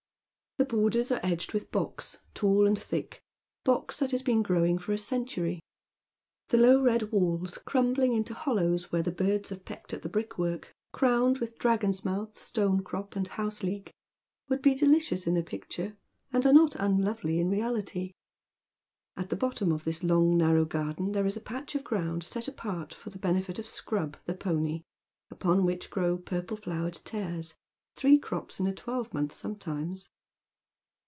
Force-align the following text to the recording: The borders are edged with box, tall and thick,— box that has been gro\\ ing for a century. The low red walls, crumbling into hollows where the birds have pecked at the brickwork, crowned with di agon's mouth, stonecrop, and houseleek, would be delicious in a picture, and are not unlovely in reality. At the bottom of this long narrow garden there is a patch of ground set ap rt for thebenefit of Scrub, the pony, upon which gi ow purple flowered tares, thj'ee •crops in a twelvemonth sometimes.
The 0.57 0.65
borders 0.77 1.09
are 1.11 1.19
edged 1.23 1.53
with 1.53 1.71
box, 1.71 2.19
tall 2.35 2.67
and 2.67 2.77
thick,— 2.79 3.23
box 3.63 3.97
that 3.97 4.11
has 4.11 4.21
been 4.21 4.43
gro\\ 4.43 4.63
ing 4.65 4.77
for 4.77 4.91
a 4.93 4.97
century. 4.97 5.59
The 6.49 6.57
low 6.57 6.81
red 6.83 7.11
walls, 7.11 7.57
crumbling 7.57 8.13
into 8.13 8.35
hollows 8.35 8.91
where 8.91 9.01
the 9.01 9.11
birds 9.13 9.49
have 9.49 9.65
pecked 9.65 9.91
at 9.91 10.03
the 10.03 10.09
brickwork, 10.09 10.71
crowned 10.91 11.39
with 11.39 11.57
di 11.57 11.67
agon's 11.69 12.05
mouth, 12.05 12.35
stonecrop, 12.35 13.15
and 13.15 13.27
houseleek, 13.27 13.91
would 14.49 14.61
be 14.61 14.75
delicious 14.75 15.25
in 15.25 15.35
a 15.35 15.41
picture, 15.41 15.97
and 16.31 16.45
are 16.45 16.53
not 16.53 16.75
unlovely 16.75 17.39
in 17.39 17.49
reality. 17.49 18.11
At 19.17 19.29
the 19.29 19.35
bottom 19.35 19.71
of 19.71 19.83
this 19.83 20.03
long 20.03 20.37
narrow 20.37 20.65
garden 20.65 21.13
there 21.13 21.25
is 21.25 21.37
a 21.37 21.41
patch 21.41 21.73
of 21.73 21.83
ground 21.83 22.23
set 22.23 22.47
ap 22.47 22.63
rt 22.65 22.93
for 22.93 23.09
thebenefit 23.09 23.57
of 23.57 23.65
Scrub, 23.65 24.17
the 24.25 24.35
pony, 24.35 24.81
upon 25.31 25.63
which 25.65 25.89
gi 25.91 26.01
ow 26.01 26.17
purple 26.17 26.57
flowered 26.57 26.99
tares, 27.03 27.55
thj'ee 27.95 28.19
•crops 28.19 28.59
in 28.59 28.67
a 28.67 28.73
twelvemonth 28.75 29.31
sometimes. 29.33 30.07